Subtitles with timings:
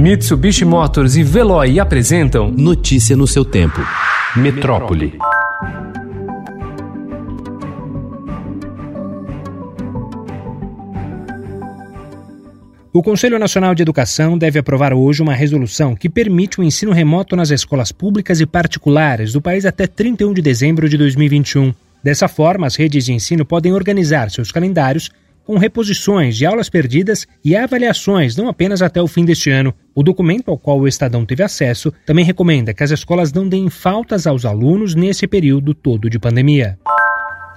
[0.00, 3.82] Mitsubishi Motors e Veloy apresentam Notícia no seu tempo.
[4.34, 5.18] Metrópole.
[12.90, 17.36] O Conselho Nacional de Educação deve aprovar hoje uma resolução que permite o ensino remoto
[17.36, 21.74] nas escolas públicas e particulares do país até 31 de dezembro de 2021.
[22.02, 25.10] Dessa forma, as redes de ensino podem organizar seus calendários
[25.50, 29.74] com reposições de aulas perdidas e avaliações não apenas até o fim deste ano.
[29.92, 33.68] O documento ao qual o Estadão teve acesso também recomenda que as escolas não deem
[33.68, 36.78] faltas aos alunos nesse período todo de pandemia.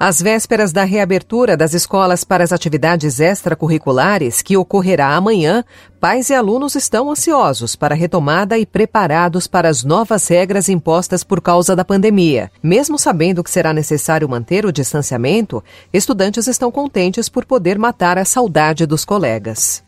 [0.05, 5.63] Às vésperas da reabertura das escolas para as atividades extracurriculares, que ocorrerá amanhã,
[5.97, 11.23] pais e alunos estão ansiosos para a retomada e preparados para as novas regras impostas
[11.23, 12.51] por causa da pandemia.
[12.61, 15.63] Mesmo sabendo que será necessário manter o distanciamento,
[15.93, 19.85] estudantes estão contentes por poder matar a saudade dos colegas.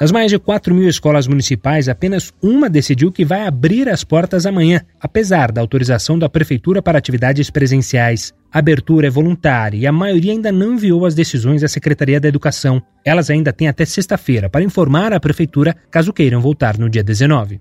[0.00, 4.46] Das mais de 4 mil escolas municipais, apenas uma decidiu que vai abrir as portas
[4.46, 8.32] amanhã, apesar da autorização da Prefeitura para atividades presenciais.
[8.50, 12.28] A abertura é voluntária e a maioria ainda não enviou as decisões à Secretaria da
[12.28, 12.82] Educação.
[13.04, 17.60] Elas ainda têm até sexta-feira para informar a Prefeitura caso queiram voltar no dia 19.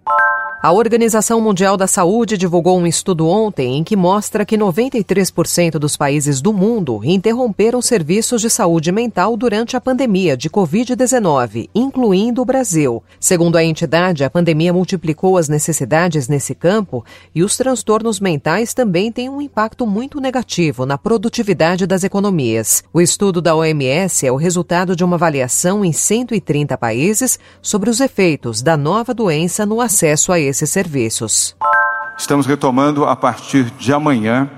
[0.61, 5.95] A Organização Mundial da Saúde divulgou um estudo ontem em que mostra que 93% dos
[5.95, 12.45] países do mundo interromperam serviços de saúde mental durante a pandemia de Covid-19, incluindo o
[12.45, 13.01] Brasil.
[13.21, 19.13] Segundo a entidade, a pandemia multiplicou as necessidades nesse campo e os transtornos mentais também
[19.13, 22.83] têm um impacto muito negativo na produtividade das economias.
[22.91, 28.01] O estudo da OMS é o resultado de uma avaliação em 130 países sobre os
[28.01, 31.55] efeitos da nova doença no acesso a esses serviços.
[32.17, 34.49] Estamos retomando a partir de amanhã,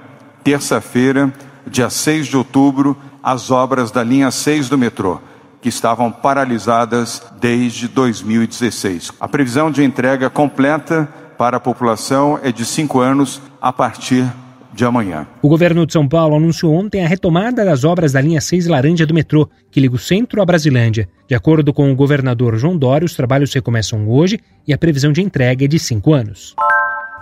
[0.43, 1.31] terça-feira,
[1.67, 5.19] dia 6 de outubro, as obras da linha 6 do metrô,
[5.61, 9.11] que estavam paralisadas desde 2016.
[9.19, 14.25] A previsão de entrega completa para a população é de cinco anos a partir
[14.73, 15.27] de amanhã.
[15.41, 19.05] O governo de São Paulo anunciou ontem a retomada das obras da linha 6 laranja
[19.05, 21.09] do metrô, que liga o centro à Brasilândia.
[21.27, 25.21] De acordo com o governador João Dória, os trabalhos recomeçam hoje e a previsão de
[25.21, 26.55] entrega é de cinco anos.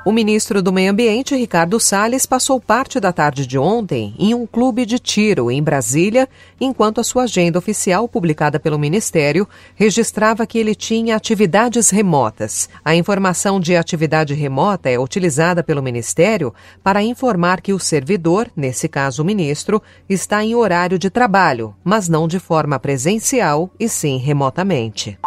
[0.10, 4.48] O ministro do Meio Ambiente, Ricardo Salles, passou parte da tarde de ontem em um
[4.48, 6.28] clube de tiro em Brasília,
[6.60, 12.68] enquanto a sua agenda oficial, publicada pelo Ministério, registrava que ele tinha atividades remotas.
[12.84, 18.88] A informação de atividade remota é utilizada pelo Ministério para informar que o servidor, nesse
[18.88, 24.18] caso o ministro, está em horário de trabalho, mas não de forma presencial e sim
[24.18, 25.20] remotamente.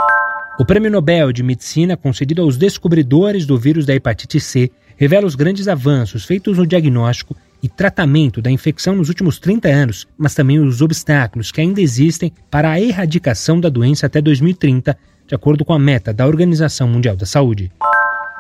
[0.59, 5.35] O Prêmio Nobel de Medicina, concedido aos descobridores do vírus da hepatite C, revela os
[5.35, 10.61] grandes avanços feitos no diagnóstico e tratamento da infecção nos últimos 30 anos, mas também
[10.61, 14.97] os obstáculos que ainda existem para a erradicação da doença até 2030,
[15.27, 17.73] de acordo com a meta da Organização Mundial da Saúde.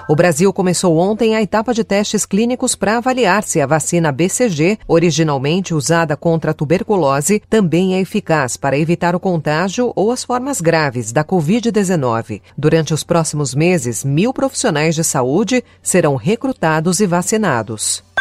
[0.08, 4.78] O Brasil começou ontem a etapa de testes clínicos para avaliar se a vacina BCG,
[4.88, 10.60] originalmente usada contra a tuberculose, também é eficaz para evitar o contágio ou as formas
[10.60, 12.42] graves da Covid-19.
[12.58, 18.02] Durante os próximos meses, mil profissionais de saúde serão recrutados e vacinados.